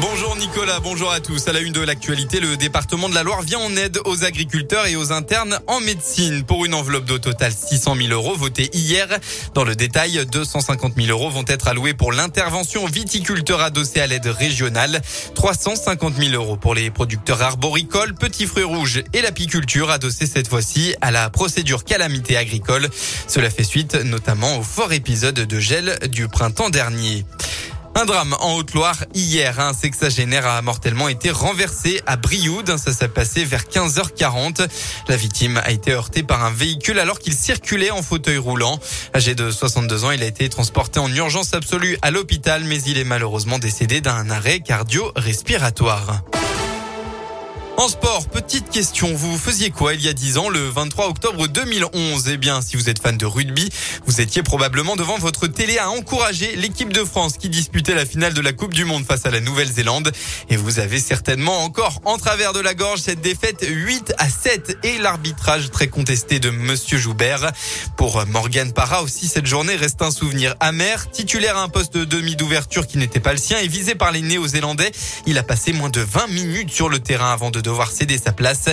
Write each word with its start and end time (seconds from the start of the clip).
Bonjour 0.00 0.36
Nicolas, 0.36 0.78
bonjour 0.78 1.10
à 1.10 1.18
tous. 1.18 1.48
À 1.48 1.52
la 1.52 1.58
une 1.58 1.72
de 1.72 1.80
l'actualité, 1.80 2.38
le 2.38 2.56
département 2.56 3.08
de 3.08 3.14
la 3.14 3.24
Loire 3.24 3.42
vient 3.42 3.58
en 3.58 3.74
aide 3.74 3.98
aux 4.04 4.22
agriculteurs 4.22 4.86
et 4.86 4.94
aux 4.94 5.10
internes 5.10 5.58
en 5.66 5.80
médecine 5.80 6.44
pour 6.44 6.64
une 6.64 6.74
enveloppe 6.74 7.04
d'au 7.04 7.18
total 7.18 7.52
600 7.52 7.96
000 7.96 8.12
euros 8.12 8.36
votée 8.36 8.70
hier. 8.72 9.08
Dans 9.54 9.64
le 9.64 9.74
détail, 9.74 10.24
250 10.30 10.94
000 10.96 11.08
euros 11.08 11.30
vont 11.30 11.44
être 11.48 11.66
alloués 11.66 11.94
pour 11.94 12.12
l'intervention 12.12 12.86
viticulteur 12.86 13.60
adossée 13.60 14.00
à 14.00 14.06
l'aide 14.06 14.26
régionale, 14.26 15.02
350 15.34 16.14
000 16.14 16.32
euros 16.34 16.56
pour 16.56 16.76
les 16.76 16.90
producteurs 16.90 17.42
arboricoles, 17.42 18.14
petits 18.14 18.46
fruits 18.46 18.62
rouges 18.62 19.02
et 19.12 19.20
l'apiculture 19.20 19.90
adossée 19.90 20.26
cette 20.26 20.46
fois-ci 20.46 20.94
à 21.00 21.10
la 21.10 21.28
procédure 21.28 21.82
calamité 21.82 22.36
agricole. 22.36 22.88
Cela 23.26 23.50
fait 23.50 23.64
suite 23.64 23.96
notamment 23.96 24.58
au 24.58 24.62
fort 24.62 24.92
épisode 24.92 25.34
de 25.34 25.58
gel 25.58 25.98
du 26.08 26.28
printemps 26.28 26.70
dernier. 26.70 27.24
Un 28.00 28.04
drame 28.04 28.36
en 28.38 28.54
Haute-Loire. 28.54 29.06
Hier, 29.12 29.58
un 29.58 29.72
sexagénaire 29.72 30.46
a 30.46 30.62
mortellement 30.62 31.08
été 31.08 31.32
renversé 31.32 32.00
à 32.06 32.16
Brioude. 32.16 32.76
Ça 32.76 32.92
s'est 32.92 33.08
passé 33.08 33.44
vers 33.44 33.64
15h40. 33.64 34.68
La 35.08 35.16
victime 35.16 35.60
a 35.64 35.72
été 35.72 35.90
heurtée 35.90 36.22
par 36.22 36.44
un 36.44 36.52
véhicule 36.52 37.00
alors 37.00 37.18
qu'il 37.18 37.34
circulait 37.34 37.90
en 37.90 38.02
fauteuil 38.02 38.36
roulant. 38.36 38.78
Âgé 39.16 39.34
de 39.34 39.50
62 39.50 40.04
ans, 40.04 40.12
il 40.12 40.22
a 40.22 40.26
été 40.26 40.48
transporté 40.48 41.00
en 41.00 41.12
urgence 41.12 41.54
absolue 41.54 41.98
à 42.00 42.12
l'hôpital, 42.12 42.62
mais 42.62 42.80
il 42.82 42.98
est 42.98 43.04
malheureusement 43.04 43.58
décédé 43.58 44.00
d'un 44.00 44.30
arrêt 44.30 44.60
cardio-respiratoire. 44.60 46.22
En 47.78 47.86
sport, 47.86 48.26
petite 48.26 48.70
question. 48.70 49.14
Vous 49.14 49.38
faisiez 49.38 49.70
quoi 49.70 49.94
il 49.94 50.02
y 50.04 50.08
a 50.08 50.12
10 50.12 50.38
ans, 50.38 50.48
le 50.48 50.68
23 50.68 51.06
octobre 51.06 51.46
2011 51.46 52.28
Eh 52.28 52.36
bien, 52.36 52.60
si 52.60 52.76
vous 52.76 52.90
êtes 52.90 53.00
fan 53.00 53.16
de 53.16 53.24
rugby, 53.24 53.68
vous 54.04 54.20
étiez 54.20 54.42
probablement 54.42 54.96
devant 54.96 55.16
votre 55.16 55.46
télé 55.46 55.78
à 55.78 55.88
encourager 55.88 56.56
l'équipe 56.56 56.92
de 56.92 57.04
France 57.04 57.34
qui 57.38 57.48
disputait 57.48 57.94
la 57.94 58.04
finale 58.04 58.34
de 58.34 58.40
la 58.40 58.52
Coupe 58.52 58.74
du 58.74 58.84
Monde 58.84 59.04
face 59.04 59.26
à 59.26 59.30
la 59.30 59.38
Nouvelle-Zélande. 59.38 60.10
Et 60.50 60.56
vous 60.56 60.80
avez 60.80 60.98
certainement 60.98 61.62
encore 61.62 62.00
en 62.04 62.18
travers 62.18 62.52
de 62.52 62.58
la 62.58 62.74
gorge 62.74 62.98
cette 62.98 63.20
défaite 63.20 63.64
8 63.64 64.12
à 64.18 64.28
7 64.28 64.78
et 64.82 64.98
l'arbitrage 64.98 65.70
très 65.70 65.86
contesté 65.86 66.40
de 66.40 66.50
Monsieur 66.50 66.98
Joubert. 66.98 67.52
Pour 67.96 68.26
Morgan 68.26 68.72
Parra 68.72 69.04
aussi, 69.04 69.28
cette 69.28 69.46
journée 69.46 69.76
reste 69.76 70.02
un 70.02 70.10
souvenir 70.10 70.56
amer. 70.58 71.08
Titulaire 71.12 71.56
à 71.56 71.62
un 71.62 71.68
poste 71.68 71.94
de 71.96 72.04
demi 72.04 72.34
d'ouverture 72.34 72.88
qui 72.88 72.98
n'était 72.98 73.20
pas 73.20 73.30
le 73.30 73.38
sien 73.38 73.58
et 73.60 73.68
visé 73.68 73.94
par 73.94 74.10
les 74.10 74.22
Néo-Zélandais, 74.22 74.90
il 75.26 75.38
a 75.38 75.44
passé 75.44 75.72
moins 75.72 75.90
de 75.90 76.00
20 76.00 76.26
minutes 76.26 76.70
sur 76.70 76.88
le 76.88 76.98
terrain 76.98 77.32
avant 77.32 77.52
de 77.52 77.67
devoir 77.68 77.90
céder 77.90 78.18
sa 78.18 78.32
place. 78.32 78.66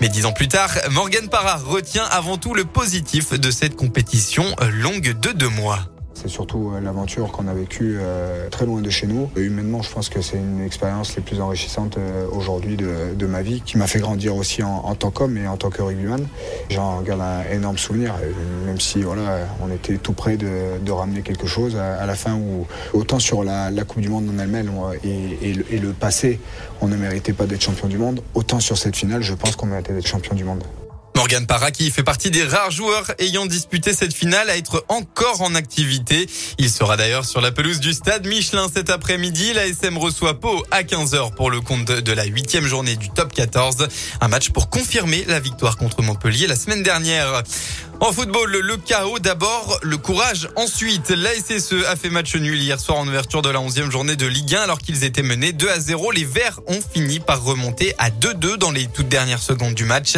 Mais 0.00 0.08
dix 0.08 0.26
ans 0.26 0.32
plus 0.32 0.48
tard, 0.48 0.70
Morgan 0.90 1.28
Parra 1.28 1.56
retient 1.56 2.04
avant 2.04 2.36
tout 2.36 2.54
le 2.54 2.64
positif 2.64 3.32
de 3.32 3.50
cette 3.50 3.76
compétition 3.76 4.44
longue 4.72 5.18
de 5.20 5.32
deux 5.32 5.48
mois. 5.48 5.80
C'est 6.20 6.28
surtout 6.28 6.72
euh, 6.74 6.80
l'aventure 6.80 7.32
qu'on 7.32 7.48
a 7.48 7.54
vécue 7.54 7.96
euh, 7.98 8.50
très 8.50 8.66
loin 8.66 8.82
de 8.82 8.90
chez 8.90 9.06
nous. 9.06 9.30
humainement, 9.36 9.80
je 9.80 9.90
pense 9.90 10.10
que 10.10 10.20
c'est 10.20 10.36
une 10.36 10.62
expérience 10.62 11.16
les 11.16 11.22
plus 11.22 11.40
enrichissantes 11.40 11.96
euh, 11.96 12.26
aujourd'hui 12.30 12.76
de, 12.76 13.26
ma 13.26 13.40
vie, 13.40 13.62
qui 13.62 13.78
m'a 13.78 13.86
fait 13.86 14.00
grandir 14.00 14.36
aussi 14.36 14.62
en, 14.62 14.94
tant 14.96 15.10
qu'homme 15.10 15.38
et 15.38 15.46
en 15.46 15.56
tant 15.56 15.70
que 15.70 15.80
rugbyman. 15.80 16.26
J'en 16.68 17.00
garde 17.00 17.22
un 17.22 17.50
énorme 17.50 17.78
souvenir, 17.78 18.16
même 18.66 18.80
si 18.80 19.00
voilà, 19.00 19.46
on 19.62 19.72
était 19.72 19.96
tout 19.96 20.12
près 20.12 20.36
de, 20.36 20.90
ramener 20.90 21.22
quelque 21.22 21.46
chose 21.46 21.76
à, 21.76 22.04
la 22.04 22.14
fin 22.14 22.34
où 22.34 22.66
autant 22.92 23.18
sur 23.18 23.42
la, 23.42 23.70
Coupe 23.84 24.02
du 24.02 24.10
Monde 24.10 24.28
en 24.34 24.38
elle-même 24.38 24.70
et, 25.04 25.52
et, 25.70 25.78
le 25.78 25.92
passé, 25.92 26.38
on 26.82 26.88
ne 26.88 26.96
méritait 26.96 27.32
pas 27.32 27.46
d'être 27.46 27.62
champion 27.62 27.88
du 27.88 27.96
monde, 27.96 28.20
autant 28.34 28.60
sur 28.60 28.76
cette 28.76 28.96
finale, 28.96 29.22
je 29.22 29.34
pense 29.34 29.56
qu'on 29.56 29.66
méritait 29.66 29.94
d'être 29.94 30.06
champion 30.06 30.34
du 30.34 30.44
monde. 30.44 30.64
Morgan 31.20 31.46
Parra 31.46 31.70
qui 31.70 31.90
fait 31.90 32.02
partie 32.02 32.30
des 32.30 32.44
rares 32.44 32.70
joueurs 32.70 33.12
ayant 33.18 33.44
disputé 33.44 33.92
cette 33.92 34.14
finale 34.14 34.48
à 34.48 34.56
être 34.56 34.86
encore 34.88 35.42
en 35.42 35.54
activité. 35.54 36.26
Il 36.56 36.70
sera 36.70 36.96
d'ailleurs 36.96 37.26
sur 37.26 37.42
la 37.42 37.52
pelouse 37.52 37.78
du 37.78 37.92
stade 37.92 38.26
Michelin 38.26 38.68
cet 38.74 38.88
après-midi. 38.88 39.52
La 39.52 39.66
SM 39.66 39.98
reçoit 39.98 40.40
Pau 40.40 40.64
à 40.70 40.82
15h 40.82 41.34
pour 41.34 41.50
le 41.50 41.60
compte 41.60 41.88
de 41.92 42.12
la 42.12 42.24
huitième 42.24 42.66
journée 42.66 42.96
du 42.96 43.10
top 43.10 43.34
14. 43.34 43.88
Un 44.22 44.28
match 44.28 44.48
pour 44.48 44.70
confirmer 44.70 45.26
la 45.28 45.40
victoire 45.40 45.76
contre 45.76 46.00
Montpellier 46.00 46.46
la 46.46 46.56
semaine 46.56 46.82
dernière. 46.82 47.42
En 48.02 48.12
football, 48.12 48.50
le 48.50 48.78
chaos 48.78 49.18
d'abord, 49.18 49.78
le 49.82 49.98
courage 49.98 50.48
ensuite. 50.56 51.10
La 51.10 51.34
SSE 51.34 51.84
a 51.86 51.96
fait 51.96 52.08
match 52.08 52.34
nul 52.34 52.58
hier 52.58 52.80
soir 52.80 52.96
en 52.96 53.06
ouverture 53.06 53.42
de 53.42 53.50
la 53.50 53.58
11e 53.58 53.90
journée 53.90 54.16
de 54.16 54.26
Ligue 54.26 54.54
1 54.54 54.62
alors 54.62 54.78
qu'ils 54.78 55.04
étaient 55.04 55.22
menés 55.22 55.52
2 55.52 55.68
à 55.68 55.78
0. 55.78 56.10
Les 56.12 56.24
Verts 56.24 56.60
ont 56.66 56.80
fini 56.80 57.20
par 57.20 57.44
remonter 57.44 57.94
à 57.98 58.08
2-2 58.08 58.56
dans 58.56 58.70
les 58.70 58.86
toutes 58.86 59.08
dernières 59.08 59.42
secondes 59.42 59.74
du 59.74 59.84
match. 59.84 60.14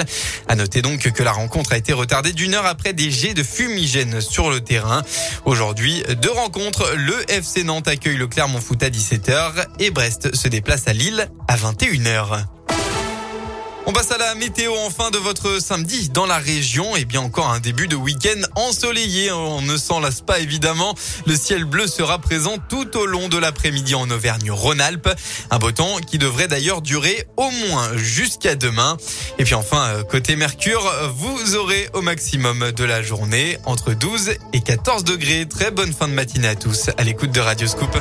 À 0.47 0.54
noter 0.54 0.81
donc 0.81 1.10
que 1.10 1.22
la 1.25 1.32
rencontre 1.32 1.72
a 1.72 1.76
été 1.76 1.93
retardée 1.93 2.32
d'une 2.32 2.54
heure 2.54 2.66
après 2.66 2.93
des 2.93 3.10
jets 3.10 3.34
de 3.34 3.43
fumigène 3.43 4.20
sur 4.20 4.49
le 4.49 4.60
terrain. 4.60 5.03
Aujourd'hui, 5.44 6.04
deux 6.22 6.31
rencontres. 6.31 6.88
Le 6.94 7.32
FC 7.32 7.64
Nantes 7.64 7.88
accueille 7.88 8.16
le 8.16 8.28
Clermont 8.28 8.60
Foot 8.60 8.81
à 8.84 8.91
17h 8.91 9.66
et 9.81 9.91
Brest 9.91 10.37
se 10.37 10.47
déplace 10.47 10.87
à 10.87 10.93
Lille 10.93 11.28
à 11.49 11.56
21h. 11.56 12.44
On 13.84 13.93
passe 13.93 14.12
à 14.12 14.19
la 14.19 14.37
météo 14.37 14.72
en 14.76 14.91
fin 14.91 15.10
de 15.10 15.19
votre 15.19 15.60
samedi 15.60 16.09
dans 16.09 16.25
la 16.25 16.38
région. 16.38 16.94
Et 16.97 17.00
eh 17.00 17.04
bien 17.04 17.20
encore 17.20 17.50
un 17.50 17.59
début 17.59 17.88
de 17.88 17.97
week-end 17.97 18.41
ensoleillé. 18.54 19.32
On 19.32 19.60
ne 19.60 19.76
s'en 19.76 19.98
lasse 19.98 20.20
pas 20.20 20.38
évidemment. 20.38 20.94
Le 21.26 21.34
ciel 21.34 21.65
bleu 21.65 21.88
sera 21.88 22.20
présent 22.20 22.59
tout 22.69 22.97
au 22.97 23.06
long 23.06 23.28
de 23.28 23.38
l'après-midi 23.38 23.97
en 23.97 24.09
Auvergne-Rhône-Alpes. 24.09 25.09
Un 25.50 25.59
beau 25.59 25.72
temps 25.72 25.98
qui 25.98 26.19
devrait 26.19 26.47
d'ailleurs 26.47 26.81
durer 26.81 27.26
au 27.37 27.50
moins 27.50 27.97
jusqu'à 27.97 28.54
demain. 28.54 28.97
Et 29.38 29.44
puis 29.44 29.54
enfin, 29.54 29.84
euh, 29.88 30.03
côté 30.04 30.37
Mercure, 30.37 30.88
vous 31.16 31.56
aurez 31.56 31.91
au 31.93 32.03
maximum 32.03 32.70
de 32.70 32.84
la 32.84 33.03
journée 33.03 33.59
entre 33.64 33.94
12 33.94 34.31
et 34.53 34.60
14 34.60 35.03
degrés. 35.03 35.47
Très 35.49 35.72
bonne 35.72 35.93
fin 35.93 36.06
de 36.06 36.14
matinée 36.14 36.49
à 36.49 36.54
tous 36.54 36.91
à 36.97 37.03
l'écoute 37.03 37.32
de 37.32 37.41
Radio 37.41 37.66
Scoop. 37.66 37.97